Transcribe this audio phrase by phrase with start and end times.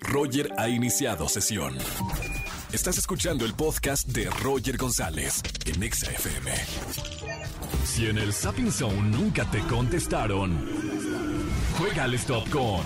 [0.00, 1.76] Roger ha iniciado sesión.
[2.72, 6.52] Estás escuchando el podcast de Roger González en Exa FM.
[7.84, 10.68] Si en el Sapping Zone nunca te contestaron,
[11.78, 12.82] juega al stop con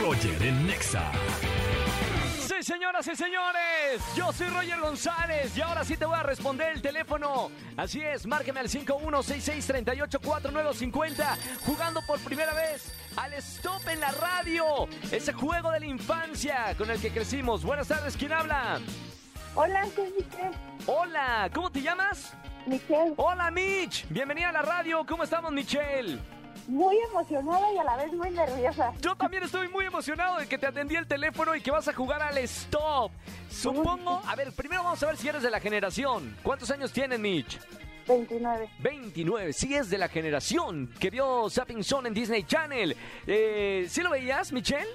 [0.00, 1.10] Roger en Nexa.
[2.46, 6.74] Sí, señoras y señores, yo soy Roger González y ahora sí te voy a responder
[6.74, 7.50] el teléfono.
[7.76, 11.24] Así es, márqueme al 5166384950,
[11.66, 16.88] jugando por primera vez al Stop en la radio, ese juego de la infancia con
[16.88, 17.64] el que crecimos.
[17.64, 18.78] Buenas tardes, ¿quién habla?
[19.56, 20.56] Hola, soy Michelle.
[20.86, 22.32] Hola, ¿cómo te llamas?
[22.64, 24.06] Michelle, Hola, Mitch.
[24.08, 25.04] Bienvenida a la radio.
[25.04, 26.20] ¿Cómo estamos, Michelle?
[26.68, 28.92] Muy emocionada y a la vez muy nerviosa.
[29.00, 31.92] Yo también estoy muy emocionado de que te atendí el teléfono y que vas a
[31.92, 33.12] jugar al Stop.
[33.50, 36.36] Supongo, a ver, primero vamos a ver si eres de la generación.
[36.42, 37.58] ¿Cuántos años tienes, Mitch?
[38.06, 38.70] 29.
[38.78, 42.96] 29, sí es de la generación que vio Zapping Zone en Disney Channel.
[43.26, 44.86] Eh, ¿Sí lo veías, Michelle?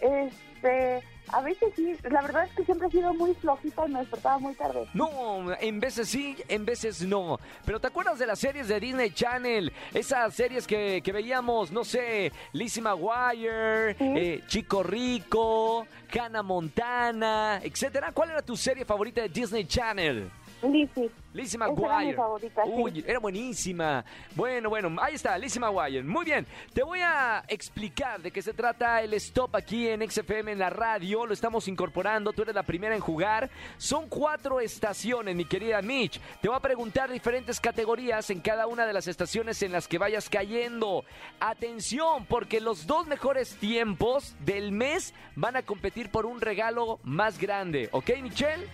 [0.00, 4.00] Este, a veces sí, la verdad es que siempre he sido muy flojita y me
[4.00, 4.86] despertaba muy tarde.
[4.94, 7.38] No, en veces sí, en veces no.
[7.64, 9.72] Pero ¿te acuerdas de las series de Disney Channel?
[9.94, 14.04] Esas series que, que veíamos, no sé, Lizzie McGuire, Sí.
[14.16, 18.12] eh, Chico Rico, Hannah Montana, etcétera.
[18.12, 20.30] ¿Cuál era tu serie favorita de Disney Channel?
[20.62, 21.10] Lizzie.
[21.32, 22.16] Lizzie McGuire.
[22.40, 22.50] sí.
[22.66, 24.04] Uy, era buenísima.
[24.34, 26.02] Bueno, bueno, ahí está, Lizzie McGuire.
[26.02, 30.52] Muy bien, te voy a explicar de qué se trata el stop aquí en XFM
[30.52, 31.26] en la radio.
[31.26, 33.50] Lo estamos incorporando, tú eres la primera en jugar.
[33.78, 36.20] Son cuatro estaciones, mi querida Mitch.
[36.40, 39.98] Te voy a preguntar diferentes categorías en cada una de las estaciones en las que
[39.98, 41.04] vayas cayendo.
[41.40, 47.38] Atención, porque los dos mejores tiempos del mes van a competir por un regalo más
[47.38, 47.88] grande.
[47.92, 48.66] ¿Ok, Michelle?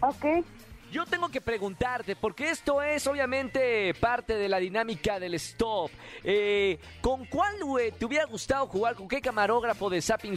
[0.00, 0.44] Ok.
[0.92, 5.90] Yo tengo que preguntarte, porque esto es obviamente parte de la dinámica del stop.
[6.22, 7.56] Eh, ¿Con cuál
[7.98, 8.94] te hubiera gustado jugar?
[8.94, 10.36] ¿Con qué camarógrafo de Zapping?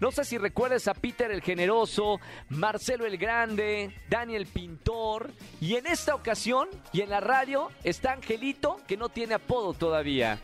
[0.00, 2.18] No sé si recuerdas a Peter el Generoso,
[2.48, 5.30] Marcelo el Grande, Daniel Pintor.
[5.60, 10.40] Y en esta ocasión, y en la radio, está Angelito, que no tiene apodo todavía.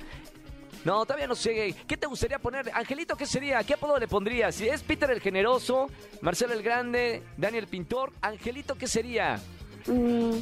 [0.84, 1.74] No, todavía no sé.
[1.86, 2.70] ¿Qué te gustaría poner?
[2.74, 3.62] Angelito, ¿qué sería?
[3.64, 4.54] ¿Qué apodo le pondrías?
[4.54, 5.88] Si es Peter el Generoso,
[6.22, 9.38] Marcelo el Grande, Daniel Pintor, Angelito, ¿qué sería?
[9.86, 10.38] Mm,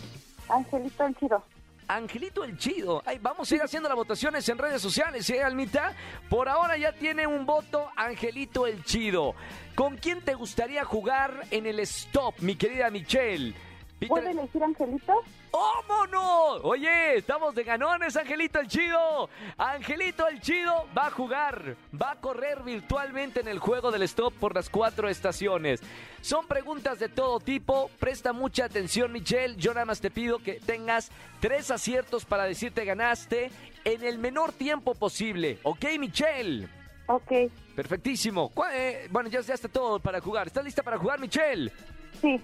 [0.48, 1.43] Angelito el chido.
[1.88, 3.03] Angelito el Chido.
[3.06, 5.94] Ay, vamos a ir haciendo las votaciones en redes sociales, ¿eh, Almita?
[6.28, 9.34] Por ahora ya tiene un voto Angelito el Chido.
[9.75, 13.54] ¿Con quién te gustaría jugar en el stop, mi querida Michelle?
[13.98, 15.12] Peter- ¿Puedo elegir Angelito?
[15.53, 16.60] ¡Vámonos!
[16.62, 19.28] Oye, estamos de ganones, Angelito el Chido.
[19.56, 24.32] Angelito el Chido va a jugar, va a correr virtualmente en el juego del stop
[24.34, 25.81] por las cuatro estaciones.
[26.20, 27.91] Son preguntas de todo tipo.
[27.98, 29.56] Presta mucha atención, Michelle.
[29.56, 31.10] Yo nada más te pido que tengas
[31.41, 33.50] tres aciertos para decirte ganaste
[33.84, 35.59] en el menor tiempo posible.
[35.65, 36.69] ¿Ok, Michelle?
[37.06, 37.32] Ok.
[37.75, 38.50] Perfectísimo.
[38.50, 40.47] ¿Cuál- eh, bueno, ya, ya está todo para jugar.
[40.47, 41.72] ¿Estás lista para jugar, Michelle?
[42.20, 42.41] Sí.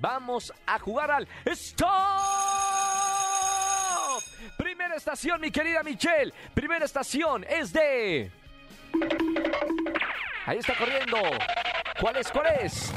[0.00, 1.90] Vamos a jugar al Stop.
[4.56, 6.32] Primera estación, mi querida Michelle.
[6.52, 8.30] Primera estación es de.
[10.46, 11.16] Ahí está corriendo.
[12.00, 12.30] ¿Cuál es?
[12.30, 12.92] ¿Cuál es?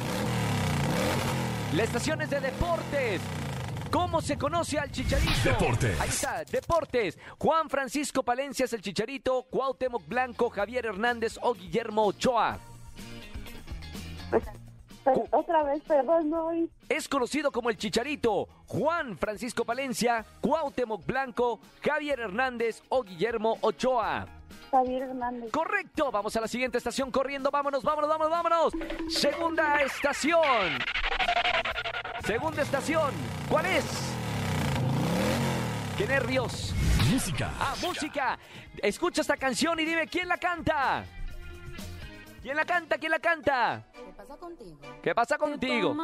[1.74, 3.22] La estación es de deportes.
[3.92, 5.32] ¿Cómo se conoce al Chicharito?
[5.44, 6.00] Deportes.
[6.02, 7.18] Ahí está, Deportes.
[7.38, 12.60] Juan Francisco Palencia es el Chicharito, Cuauhtémoc Blanco, Javier Hernández o Guillermo Ochoa.
[15.08, 16.70] Pero otra vez, perdón, no oí.
[16.90, 24.28] Es conocido como el Chicharito, Juan Francisco Palencia, Cuauhtémoc Blanco, Javier Hernández o Guillermo Ochoa.
[24.70, 25.50] Javier Hernández.
[25.52, 28.74] Correcto, vamos a la siguiente estación corriendo, vámonos, vámonos, vámonos, vámonos.
[29.08, 30.78] Segunda estación.
[32.26, 33.12] Segunda estación,
[33.50, 33.86] ¿cuál es?
[35.98, 36.74] ¡Qué nervios!
[37.10, 37.50] Música.
[37.58, 38.38] Ah, música.
[38.84, 41.06] Escucha esta canción y dime quién la canta.
[42.48, 42.98] ¿Quién la canta?
[42.98, 43.84] ¿Quién la canta?
[43.94, 44.80] ¿Qué pasa contigo?
[45.04, 45.98] ¿Qué pasa contigo?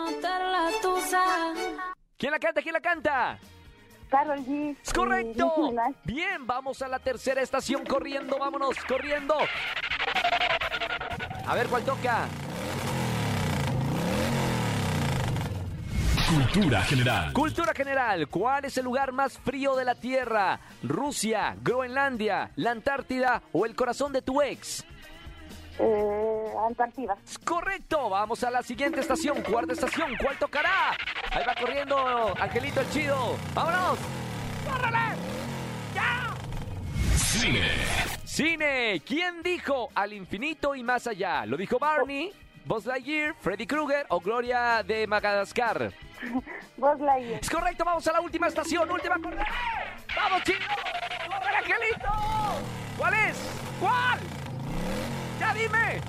[2.18, 2.62] ¿Quién la canta?
[2.62, 3.40] ¿Quién la canta?
[4.10, 4.76] Carol G.
[4.84, 5.74] ¡Es correcto!
[6.04, 9.36] Bien, vamos a la tercera estación corriendo, vámonos, corriendo.
[11.48, 12.28] A ver cuál toca.
[16.28, 17.32] Cultura general.
[17.32, 20.60] Cultura general, ¿cuál es el lugar más frío de la Tierra?
[20.84, 24.84] ¿Rusia, Groenlandia, la Antártida o el corazón de tu ex?
[25.80, 27.18] Eh, Antártida.
[27.26, 30.92] Es correcto, vamos a la siguiente estación, cuarta estación, ¿cuál tocará?
[31.32, 33.36] Ahí va corriendo Angelito el Chido.
[33.54, 34.00] ¡Vámonos!
[34.70, 35.18] ¡Córrele!
[35.96, 36.34] ¡Ya!
[37.18, 37.70] Cine.
[38.24, 41.46] Cine, ¿quién dijo al infinito y más allá?
[41.46, 42.32] ¿Lo dijo Barney,
[42.66, 45.92] Buzz Lightyear, Freddy Krueger o Gloria de Madagascar?
[46.78, 47.42] Buzz Lightyear.
[47.42, 49.46] Es correcto, vamos a la última estación, última correr.
[50.16, 50.66] ¡Vamos, chicos!
[51.28, 52.10] ¡Corre, Angelito!
[52.98, 53.38] ¿Cuál es?
[53.80, 54.20] ¿Cuál?
[55.44, 56.02] ¡Ya dime!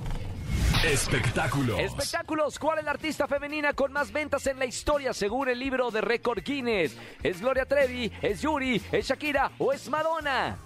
[0.84, 1.80] Espectáculos.
[1.80, 2.56] Espectáculos.
[2.56, 6.00] ¿Cuál es la artista femenina con más ventas en la historia según el libro de
[6.00, 6.96] récord Guinness?
[7.20, 8.12] ¿Es Gloria Trevi?
[8.22, 8.80] ¿Es Yuri?
[8.92, 9.50] ¿Es Shakira?
[9.58, 10.56] ¿O es Madonna?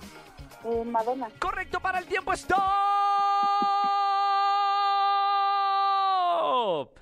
[0.65, 1.29] Eh, Madonna.
[1.39, 2.35] Correcto para el tiempo.
[2.35, 2.61] ¡Stop!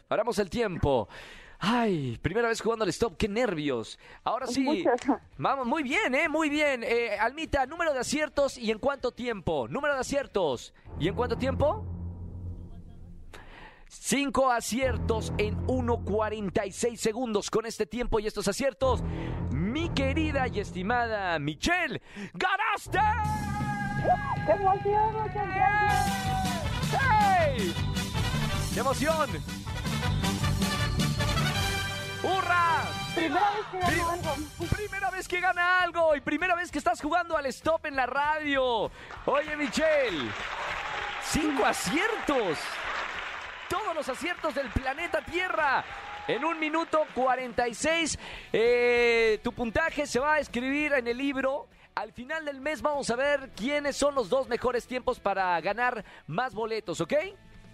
[0.07, 1.09] Paramos el tiempo.
[1.59, 3.99] Ay, primera vez jugando al stop, qué nervios.
[4.25, 4.61] Ahora sí.
[4.61, 5.01] Muchas.
[5.39, 6.29] Vamos, muy bien, ¿eh?
[6.29, 6.83] Muy bien.
[6.85, 9.67] Eh, Almita, número de aciertos y en cuánto tiempo.
[9.69, 10.75] Número de aciertos.
[10.99, 11.85] ¿Y en cuánto tiempo?
[13.89, 17.51] Cinco aciertos en 1.46 segundos.
[17.51, 19.03] Con este tiempo y estos aciertos,
[19.51, 22.03] mi querida y estimada Michelle,
[22.35, 22.99] ¡ganaste!
[24.45, 25.13] ¡Qué emoción!
[25.15, 26.99] Muchas gracias.
[27.01, 27.75] ¡Hey!
[28.75, 29.31] ¡Qué emoción!
[32.27, 32.83] ¡Hurra!
[33.15, 34.35] Primera vez que Pri- gano algo.
[34.77, 38.07] Primera vez que gana algo y primera vez que estás jugando al stop en la
[38.07, 38.91] radio.
[39.27, 40.31] Oye, Michelle,
[41.31, 42.59] cinco aciertos.
[43.69, 45.85] Todos los aciertos del planeta Tierra.
[46.29, 48.19] En un minuto 46,
[48.53, 51.69] eh, tu puntaje se va a escribir en el libro.
[51.95, 56.05] Al final del mes vamos a ver quiénes son los dos mejores tiempos para ganar
[56.27, 57.15] más boletos, ¿ok?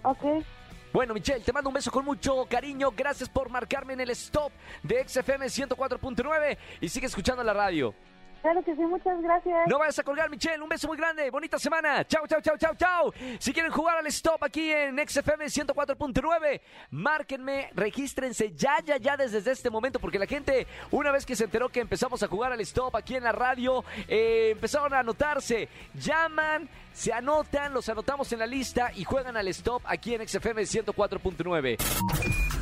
[0.02, 0.44] Ok.
[0.92, 2.92] Bueno, Michelle, te mando un beso con mucho cariño.
[2.94, 4.52] Gracias por marcarme en el stop
[4.82, 7.94] de XFM 104.9 y sigue escuchando la radio.
[8.42, 9.68] Claro que sí, muchas gracias.
[9.68, 10.60] No vayas a colgar, Michelle.
[10.60, 11.30] Un beso muy grande.
[11.30, 12.04] Bonita semana.
[12.04, 13.14] Chao, chao, chao, chao, chao.
[13.38, 16.60] Si quieren jugar al stop aquí en XFM 104.9,
[16.90, 21.44] márquenme, regístrense ya, ya, ya desde este momento, porque la gente, una vez que se
[21.44, 25.68] enteró que empezamos a jugar al stop aquí en la radio, eh, empezaron a anotarse.
[25.94, 30.62] Llaman, se anotan, los anotamos en la lista y juegan al stop aquí en XFM
[30.62, 32.61] 104.9.